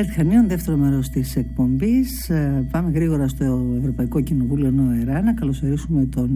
[0.00, 2.28] Χαρτιχανίων, δεύτερο μέρος της εκπομπής.
[2.28, 6.30] Ε, πάμε γρήγορα στο Ευρωπαϊκό Κοινοβούλιο Νοερά να καλωσορίσουμε τον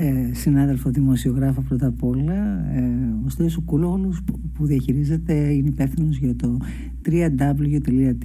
[0.00, 2.34] ε, συνάδελφο δημοσιογράφο πρώτα απ' όλα,
[2.74, 2.82] ε,
[3.24, 6.58] ο Στέλιος Κούλογλους που διαχειρίζεται, είναι υπεύθυνος για το
[7.10, 8.20] www.tvxs.gr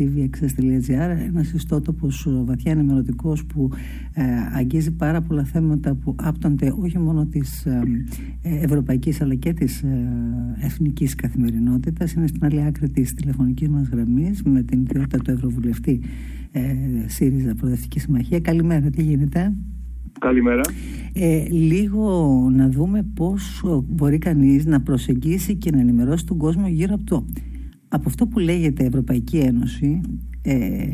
[1.28, 3.70] ένας ιστότοπος βαθιά ενημερωτικός που
[4.14, 4.23] ε,
[4.54, 7.82] αγγίζει πάρα πολλά θέματα που άπτονται όχι μόνο της ε,
[8.42, 10.08] ευρωπαϊκής αλλά και της ε,
[10.62, 16.01] εθνικής καθημερινότητας είναι στην άλλη άκρη της τηλεφωνικής μας γραμμής με την ιδιότητα του Ευρωβουλευτή
[16.51, 18.39] ε, ΣΥΡΙΖΑ Προοδευτική Συμμαχία.
[18.39, 19.54] Καλημέρα, τι γίνεται;
[20.23, 20.61] Καλημέρα.
[21.13, 26.93] Ε, λίγο να δούμε πώς μπορεί κανείς να προσεγγίσει και να ενημερώσει τον κόσμο γύρω
[26.93, 27.25] από το
[27.87, 30.01] από αυτό που λέγεται Ευρωπαϊκή Ένωση
[30.41, 30.87] ε,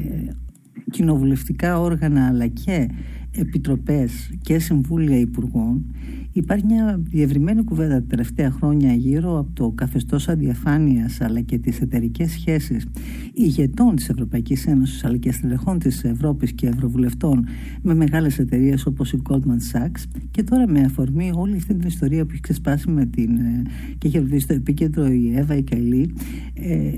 [0.91, 2.89] κοινοβουλευτικά όργανα αλλά και
[3.31, 5.85] επιτροπές και συμβούλια υπουργών
[6.31, 11.81] υπάρχει μια διευρυμένη κουβέντα τα τελευταία χρόνια γύρω από το καθεστώς αδιαφάνειας αλλά και τις
[11.81, 12.85] εταιρικές σχέσεις
[13.33, 17.45] ηγετών της Ευρωπαϊκής Ένωσης αλλά και στελεχών της Ευρώπης και ευρωβουλευτών
[17.81, 22.25] με μεγάλες εταιρείες όπως η Goldman Sachs και τώρα με αφορμή όλη αυτή την ιστορία
[22.25, 23.61] που έχει ξεσπάσει με την, ε,
[23.97, 26.13] και έχει ρωτήσει στο επίκεντρο η Εύα η Καηλή
[26.53, 26.91] ε,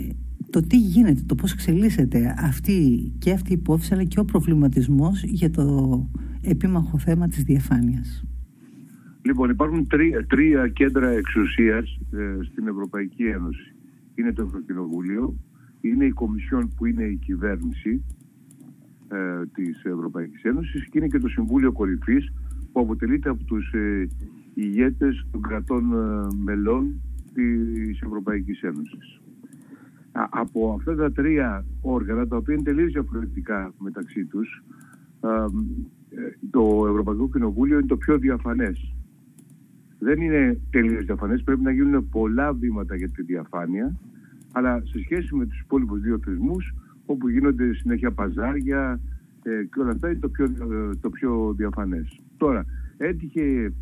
[0.49, 5.23] το τι γίνεται, το πώς εξελίσσεται αυτή και αυτή η υπόθεση αλλά και ο προβληματισμός
[5.23, 6.09] για το
[6.41, 8.23] επίμαχο θέμα της διαφάνειας.
[9.23, 13.75] Λοιπόν, υπάρχουν τρία, τρία κέντρα εξουσίας ε, στην Ευρωπαϊκή Ένωση.
[14.15, 15.35] Είναι το Ευρωκοινοβούλιο,
[15.81, 18.03] είναι η Κομισιόν που είναι η κυβέρνηση
[19.07, 22.33] ε, της Ευρωπαϊκής Ένωσης και είναι και το Συμβούλιο Κορυφής
[22.71, 24.07] που αποτελείται από τους ε,
[24.53, 27.01] ηγέτες των κρατών ε, μελών
[27.33, 29.21] της Ευρωπαϊκής Ένωσης
[30.29, 34.63] από αυτά τα τρία όργανα, τα οποία είναι τελείως διαφορετικά μεταξύ τους,
[36.49, 38.93] το Ευρωπαϊκό Κοινοβούλιο είναι το πιο διαφανές.
[40.03, 43.95] Δεν είναι τελείως διαφανές, πρέπει να γίνουν πολλά βήματα για τη διαφάνεια,
[44.51, 46.73] αλλά σε σχέση με τους υπόλοιπους δύο θεσμούς,
[47.05, 48.99] όπου γίνονται συνέχεια παζάρια
[49.43, 50.47] ε, και όλα αυτά είναι το πιο,
[51.01, 52.19] το πιο διαφανές.
[52.37, 52.65] Τώρα,
[52.97, 53.73] έτυχε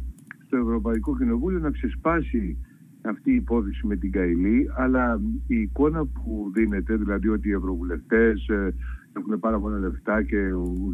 [0.46, 2.58] στο Ευρωπαϊκό Κοινοβούλιο να ξεσπάσει
[3.02, 8.48] αυτή η υπόθεση με την Καηλή, αλλά η εικόνα που δίνεται, δηλαδή ότι οι ευρωβουλευτές
[8.48, 8.74] ε,
[9.18, 10.50] έχουν πάρα πολλά λεφτά και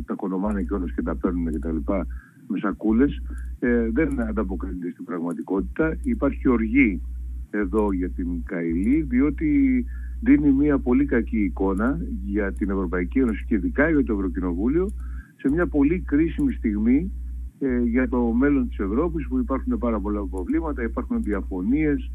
[0.06, 2.08] τα κονομάνε και όλες και τα παίρνουν και τα λοιπά
[2.48, 3.22] με σακούλες,
[3.60, 5.98] ε, δεν ανταποκρίνεται στην πραγματικότητα.
[6.04, 7.02] Υπάρχει οργή
[7.50, 9.86] εδώ για την Καηλή, διότι
[10.22, 14.90] δίνει μια πολύ κακή εικόνα για την Ευρωπαϊκή Ένωση και ειδικά για το Ευρωκοινοβούλιο
[15.36, 17.12] σε μια πολύ κρίσιμη στιγμή
[17.60, 22.12] ε, για το μέλλον της Ευρώπης που υπάρχουν πάρα πολλά προβλήματα, υπάρχουν διαφωνίες,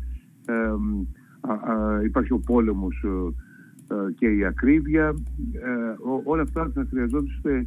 [0.46, 5.14] ε, υπάρχει ο πόλεμος ε, ε, και η ακρίβεια.
[6.24, 7.66] όλα αυτά θα χρειαζόταν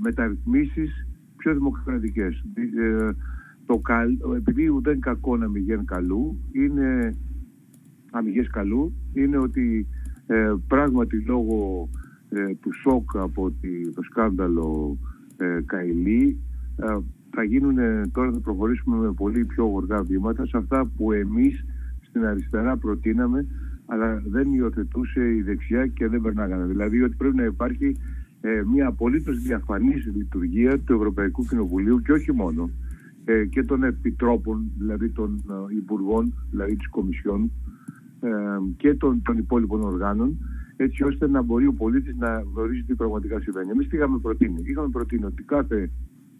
[0.00, 1.06] μεταρρυθμίσεις
[1.38, 2.44] πιο δημοκρατικές.
[3.66, 7.14] το καλ, επειδή ουδέν κακό να μηγαίνει καλού, είναι
[8.10, 9.86] αμυγές καλού, είναι ότι
[10.66, 11.88] πράγματι λόγω
[12.60, 13.52] του σοκ από
[13.94, 14.98] το σκάνδαλο
[15.66, 16.38] Καηλή
[16.76, 16.96] ε,
[17.30, 17.76] θα γίνουν,
[18.12, 21.64] τώρα θα προχωρήσουμε με πολύ πιο γοργά βήματα σε αυτά που εμείς
[22.00, 23.46] στην αριστερά προτείναμε
[23.86, 26.64] αλλά δεν υιοθετούσε η δεξιά και δεν περνάγανε.
[26.64, 27.96] Δηλαδή ότι πρέπει να υπάρχει
[28.40, 32.70] ε, μια απολύτως διαφανής λειτουργία του Ευρωπαϊκού Κοινοβουλίου και όχι μόνο
[33.24, 37.50] ε, και των επιτρόπων, δηλαδή των ε, υπουργών, δηλαδή της Κομισιόν
[38.20, 38.28] ε,
[38.76, 40.38] και των, των υπόλοιπων οργάνων
[40.76, 43.70] έτσι ώστε να μπορεί ο πολίτης να γνωρίζει τι πραγματικά συμβαίνει.
[43.70, 44.62] Εμείς τι είχαμε προτείνει.
[44.64, 45.90] Είχαμε προτείνει ότι κάθε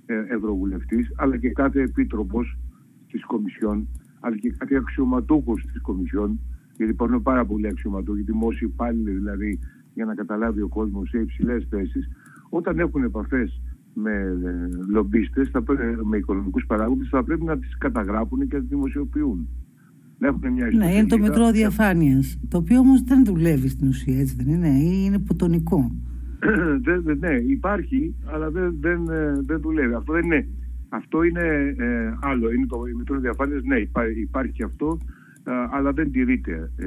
[0.07, 2.59] ε, ευρωβουλευτής αλλά και κάθε επίτροπος
[3.11, 3.89] της Κομισιόν
[4.21, 6.41] αλλά και κάθε αξιωματούχος της Κομισιόν
[6.77, 9.59] γιατί υπάρχουν πάρα πολλοί αξιωματούχοι, δημόσιοι υπάλληλοι δηλαδή
[9.99, 12.09] για να καταλάβει ο κόσμος σε υψηλές θέσεις
[12.49, 13.61] όταν έχουν επαφές
[13.95, 15.51] με ε, λομπίστες,
[16.03, 19.49] με οικονομικούς παράγοντες θα πρέπει να τις καταγράφουν και να τις δημοσιοποιούν.
[20.77, 22.39] ναι, είναι το μετρό διαφάνειας.
[22.49, 25.93] Το οποίο όμως δεν δουλεύει στην ουσία, έτσι δεν είναι, ή είναι ποτονικό.
[27.21, 29.95] ναι, υπάρχει, αλλά δεν, δεν, ε, δεν δουλεύει.
[29.95, 30.49] Αυτό δεν είναι.
[30.89, 32.53] Αυτό είναι ε, άλλο.
[32.53, 33.63] Είναι το Μητρό Διαφάνειας.
[33.63, 34.99] Ναι, υπάρχει, υπάρχει αυτό,
[35.45, 36.71] ε, αλλά δεν τηρείται.
[36.77, 36.87] Ε,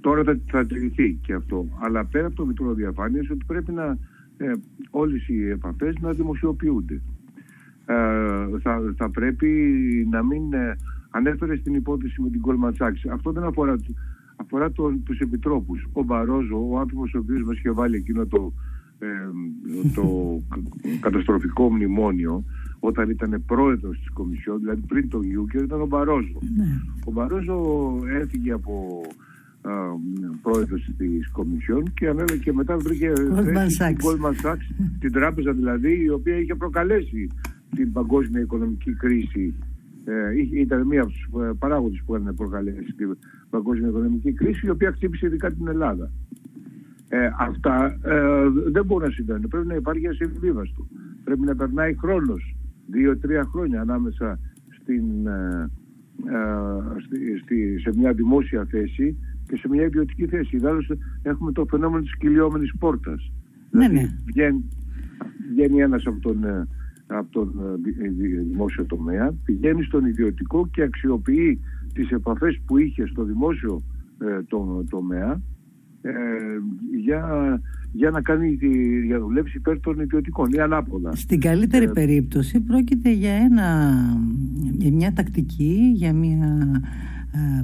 [0.00, 1.66] τώρα θα, θα τηρηθεί και αυτό.
[1.80, 3.98] Αλλά πέρα από το Μητρό Διαφάνειας, ότι πρέπει να
[4.36, 4.52] ε,
[4.90, 7.00] όλες οι επαφές να δημοσιοποιούνται.
[8.62, 9.48] θα, θα πρέπει
[10.10, 10.42] να μην
[11.10, 13.10] ανέφερες στην υπόθεση με την Goldman Sachs.
[13.12, 13.76] Αυτό δεν αφορά
[14.36, 15.86] αφορά τον, τους επιτρόπους.
[15.92, 18.52] Ο Μπαρόζο, ο άνθρωπος ο οποίος μας είχε βάλει εκείνο το,
[18.98, 19.06] ε,
[19.94, 20.36] το
[21.06, 22.44] καταστροφικό μνημόνιο
[22.80, 26.38] όταν ήταν πρόεδρος της Κομισιόν, δηλαδή πριν τον Γιούκερ, ήταν ο Μπαρόζο.
[26.56, 26.80] Ναι.
[27.04, 29.02] Ο Μπαρόζο έφυγε από
[29.64, 29.70] ε,
[30.42, 36.08] πρόεδρος της Κομισιόν και ανέλαβε και μετά βρήκε την Goldman Sachs, την τράπεζα δηλαδή, η
[36.08, 37.30] οποία είχε προκαλέσει
[37.74, 39.54] την παγκόσμια οικονομική κρίση
[40.04, 43.16] ε, ήταν μία από τους ε, παράγοντες που είχαν προκαλέσει την
[43.50, 46.10] παγκόσμια οικονομική κρίση, η οποία χτύπησε ειδικά την Ελλάδα.
[47.08, 49.48] Ε, αυτά ε, δεν μπορούν να συμβαίνουν.
[49.48, 50.86] Πρέπει να υπάρχει ασυμβίβαστο.
[51.24, 52.56] Πρέπει να περνάει χρόνος,
[52.86, 54.38] δύο-τρία χρόνια ανάμεσα
[54.80, 55.70] στην, ε,
[56.24, 60.56] ε στη, σε μια δημόσια θέση και σε μια ιδιωτική θέση.
[60.56, 60.92] Ιδάλλως
[61.22, 63.32] έχουμε το φαινόμενο της κυλιόμενης πόρτας.
[63.70, 64.18] Ναι, δηλαδή, ναι.
[64.24, 64.64] Βγαίνει,
[65.52, 66.68] βγαίνει ένας από τον, ε,
[67.06, 67.52] από τον
[68.50, 71.60] δημόσιο τομέα, πηγαίνει στον ιδιωτικό και αξιοποιεί
[71.92, 73.82] τις επαφές που είχε στο δημόσιο
[74.48, 75.40] το, τομέα
[76.06, 76.12] ε,
[77.04, 77.60] για,
[77.92, 81.14] για να κάνει τη, για δουλέψει υπέρ των ιδιωτικών ή ανάποδα.
[81.14, 83.92] Στην καλύτερη ε, περίπτωση πρόκειται για, ένα,
[84.78, 87.13] για μια τακτική, για μια ε,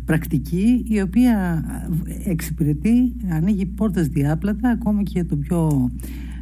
[0.05, 1.65] πρακτική η οποία
[2.25, 5.91] εξυπηρετεί, ανοίγει πόρτες διάπλατα ακόμα και για το πιο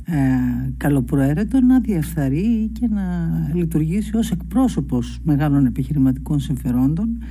[0.04, 3.02] ε, καλοπροαίρετο να διαφθαρεί και να
[3.54, 7.22] λειτουργήσει ως εκπρόσωπος μεγάλων επιχειρηματικών συμφερόντων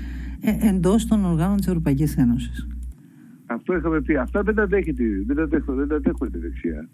[0.41, 2.67] ε, εντός των οργάνων της Ευρωπαϊκής Ένωσης.
[3.45, 4.15] Αυτό είχαμε πει.
[4.15, 6.89] Αυτά δεν τα δέχεται, δεν τα δέχω, δεν τα δέχω τη δεξιά.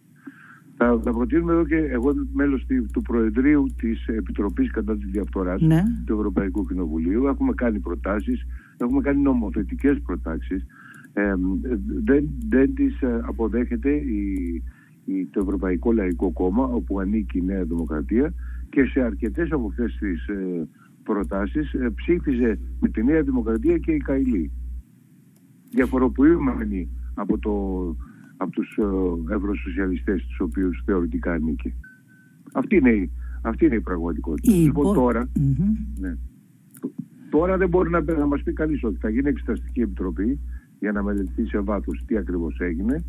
[0.78, 5.84] Θα, θα προτείνουμε εδώ και εγώ μέλος του Προεδρείου της Επιτροπής κατά της Διαφθοράς ναι.
[6.06, 7.28] του Ευρωπαϊκού Κοινοβουλίου.
[7.28, 8.46] Έχουμε κάνει προτάσεις,
[8.78, 10.66] έχουμε κάνει νομοθετικές προτάξει.
[11.14, 11.34] Ε,
[12.04, 14.54] δεν δεν τις ε, αποδέχεται η,
[15.06, 18.34] η, το Ευρωπαϊκό Λαϊκό Κόμμα, όπου ανήκει η Νέα Δημοκρατία
[18.70, 20.68] και σε αρκετές από αυτές τις ε,
[21.04, 24.52] προτάσεις ε, ψήφιζε με τη Νέα Δημοκρατία και η Καηλή
[25.74, 27.54] διαφοροποιούμενοι από, το,
[28.44, 31.74] από τους ε, ευρωσοσιαλιστές τους οποίους θεωρητικά ανήκει.
[32.54, 33.12] Αυτή είναι, η,
[33.42, 34.56] αυτή είναι η πραγματικότητα.
[34.56, 35.30] Λοιπόν τώρα,
[36.00, 36.18] ναι,
[37.30, 40.40] τώρα δεν μπορεί να, να μας πει κανείς ότι θα γίνει εξεταστική επιτροπή
[40.80, 43.04] για να μελετηθεί σε βάθος τι ακριβώς έγινε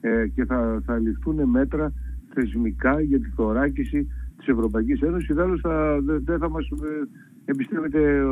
[0.00, 1.92] ε, και θα, θα ληφθούν μέτρα
[2.34, 5.28] θεσμικά για τη θωράκιση της Ευρωπαϊκής Ένωσης.
[5.28, 5.60] Ιδάλλως
[6.24, 7.08] δεν θα μας ε,
[7.44, 8.22] εμπιστεύεται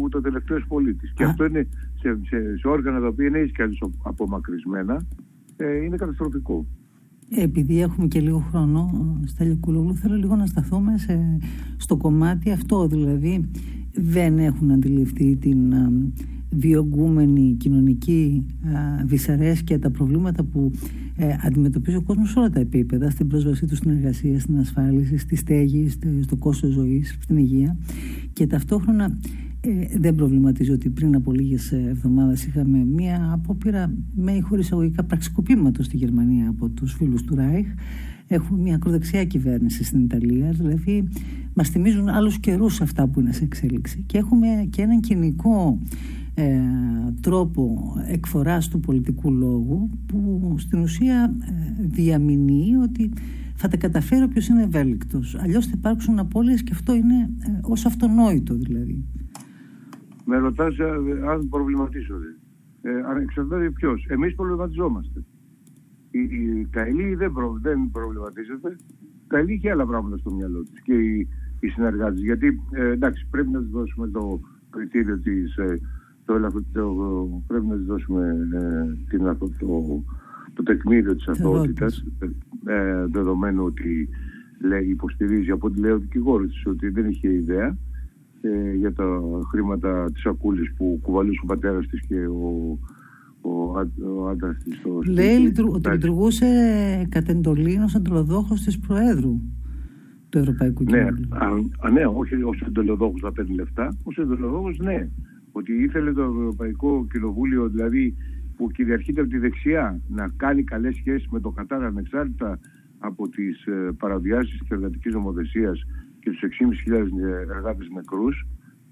[0.00, 1.12] ούτε ο τελευταίος πολίτης.
[1.12, 1.68] Και αυτό είναι
[2.00, 5.06] σε, σε, σε όργανα τα οποία είναι έτσι κι απομακρυσμένα,
[5.56, 6.66] ε, είναι καταστροφικό.
[7.30, 8.90] Επειδή έχουμε και λίγο χρόνο,
[9.24, 11.38] Στέλιο Κουλόγλου, θέλω λίγο να σταθούμε σε,
[11.76, 12.86] στο κομμάτι αυτό.
[12.86, 13.50] Δηλαδή,
[13.92, 15.74] δεν έχουν αντιληφθεί την
[16.50, 18.46] διωγγούμενη κοινωνική
[19.04, 20.70] δυσαρέσκεια, τα προβλήματα που
[21.16, 25.16] ε, αντιμετωπίζει ο κόσμος σε όλα τα επίπεδα, στην πρόσβασή του στην εργασία, στην ασφάλιση,
[25.16, 25.88] στη στέγη,
[26.22, 27.76] στο κόστος ζωής, στην υγεία
[28.32, 29.18] και ταυτόχρονα
[29.66, 35.04] ε, δεν προβληματίζω ότι πριν από λίγες εβδομάδες είχαμε μία απόπειρα με ή χωρί αγωγικά
[35.04, 37.66] πραξικοπήματος στη Γερμανία από τους φίλους του Ράιχ.
[38.28, 41.08] Έχουμε μια ακροδεξιά κυβέρνηση στην Ιταλία, δηλαδή
[41.54, 44.02] μας θυμίζουν άλλους καιρούς αυτά που είναι σε εξέλιξη.
[44.06, 45.80] Και έχουμε και έναν κοινικό
[46.34, 46.60] ε,
[47.20, 53.10] τρόπο εκφοράς του πολιτικού λόγου που στην ουσία ε, διαμηνεί ότι
[53.54, 55.36] θα τα καταφέρει όποιος είναι ευέλικτος.
[55.40, 59.04] Αλλιώς θα υπάρξουν απώλειες και αυτό είναι ε, ως αυτονόητο δηλαδή.
[60.28, 60.84] Με ρωτάς ε,
[61.26, 62.36] αν προβληματίζονται.
[62.82, 64.06] Ε, ανεξαρτάται ποιος.
[64.08, 65.24] Εμείς προβληματιζόμαστε.
[66.10, 68.76] Η, η Καηλή δεν, προ, δεν προβληματίζεται.
[69.24, 71.28] Η Καηλή είχε άλλα πράγματα στο μυαλό της και οι,
[71.60, 72.20] οι συνεργάτες.
[72.20, 74.40] Γιατί ε, εντάξει πρέπει να δώσουμε το
[74.70, 75.80] κριτήριο της ε,
[76.24, 76.94] το, το,
[77.46, 80.02] πρέπει να της δώσουμε ε, την, το, το,
[80.54, 82.04] το τεκμήριο της αθωότητας
[82.64, 84.08] ε, δεδομένου ότι
[84.60, 87.76] λέει, υποστηρίζει από ό,τι λέει ο δικηγόρος της ότι δεν είχε ιδέα
[88.46, 89.20] ε, για τα
[89.50, 92.78] χρήματα της Ακούλης που κουβαλούσε ο πατέρας της και ο,
[93.40, 93.50] ο,
[94.18, 96.46] ο άντρας της στο Λέει ότι λειτουργούσε
[97.08, 99.40] κατ' εντολή ως αντροδόχος της Προέδρου
[100.28, 101.70] του Ευρωπαϊκού ναι, Κοινοβουλίου.
[101.78, 105.08] Α, ναι, όχι ως εντολοδόχος να παίρνει λεφτά, ως εντολοδόχος ναι.
[105.52, 108.14] Ότι ήθελε το Ευρωπαϊκό Κοινοβούλιο, δηλαδή
[108.56, 112.58] που κυριαρχείται από τη δεξιά, να κάνει καλές σχέσεις με το Κατάρ ανεξάρτητα
[112.98, 115.84] από τις ε, παραβιάσεις της εργατικής νομοθεσίας
[116.26, 116.42] και τους
[116.88, 118.46] 6.500 εργάτες νεκρούς,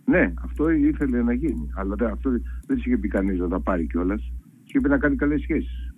[0.05, 1.69] ναι, αυτό ήθελε να γίνει.
[1.75, 2.31] Αλλά αυτό
[2.67, 4.33] δεν είχε πει κανείς να τα πάρει κιόλας.
[4.65, 5.93] Είχε πει να κάνει καλές σχέσεις.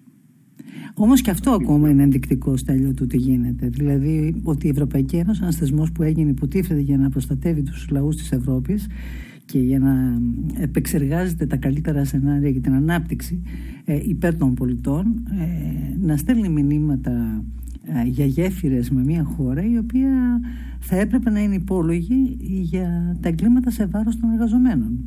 [0.94, 3.68] Όμως και αυτό ακόμα είναι ενδεικτικό στέλιο του τι γίνεται.
[3.68, 8.16] Δηλαδή ότι η Ευρωπαϊκή Ένωση, ένας θεσμός που έγινε υποτίθεται για να προστατεύει τους λαούς
[8.16, 8.88] της Ευρώπης,
[9.46, 10.20] και για να
[10.60, 13.42] επεξεργάζεται τα καλύτερα σενάρια για την ανάπτυξη
[13.84, 15.04] ε, υπέρ των πολιτών
[15.40, 17.42] ε, να στέλνει μηνύματα ε,
[18.04, 20.40] για γέφυρες με μια χώρα η οποία
[20.80, 24.98] θα έπρεπε να είναι υπόλογη για τα εγκλήματα σε βάρος των εργαζομένων.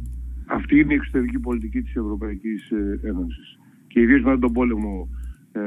[0.46, 3.60] Αυτή είναι η εξωτερική πολιτική της Ευρωπαϊκής ε, Ένωσης.
[3.88, 5.10] Και ιδίως με τον πόλεμο
[5.52, 5.62] ε,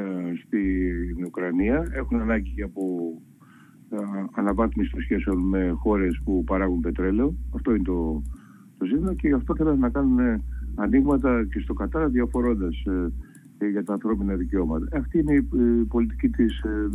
[0.44, 2.82] στην Ουκρανία έχουν ανάγκη από
[3.90, 3.96] ε,
[4.32, 7.34] αναβάθμιση των σχέσεων με χώρες που παράγουν πετρέλαιο.
[7.54, 8.22] Αυτό είναι το,
[8.78, 10.40] το ζήτημα και γι' αυτό θέλουν να κάνουν ε,
[10.74, 13.12] ανοίγματα και στο Κατάρα διαφορώντας ε,
[13.70, 14.98] για τα ανθρώπινα δικαιώματα.
[14.98, 16.88] Αυτή είναι η πολιτική της, ε,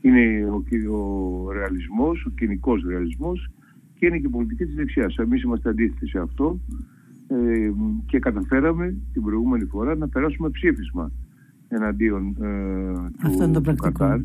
[0.00, 0.62] είναι ο,
[0.96, 3.50] ο ρεαλισμός, ο κοινικός ρεαλισμός
[3.98, 5.16] και είναι και η πολιτική της δεξιάς.
[5.16, 6.60] Εμείς είμαστε αντίθετοι σε αυτό
[7.28, 7.70] ε,
[8.06, 11.12] και καταφέραμε την προηγούμενη φορά να περάσουμε ψήφισμα
[11.68, 14.20] εναντίον ε, του, το του Κατάρ,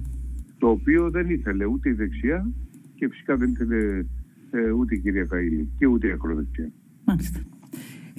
[0.58, 2.50] το οποίο δεν ήθελε ούτε η δεξιά
[2.96, 4.06] και φυσικά δεν ήθελε
[4.52, 6.72] ε, ούτε η κυρία Καΐλη και ούτε η ακροδεξιά.
[7.06, 7.40] Μάλιστα.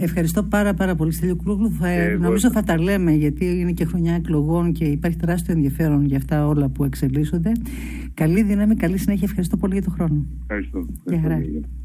[0.02, 1.73] Ευχαριστώ πάρα πάρα πολύ Στέλιο Κρούγλου.
[1.73, 6.16] Θα, νομίζω θα τα λέμε γιατί είναι και χρονιά εκλογών και υπάρχει τεράστιο ενδιαφέρον για
[6.16, 7.52] αυτά όλα που εξελίσσονται.
[8.14, 9.26] Καλή δύναμη, καλή συνέχεια.
[9.28, 10.26] Ευχαριστώ πολύ για τον χρόνο.
[10.42, 10.87] Ευχαριστώ.
[11.04, 11.80] Ευχαριστώ.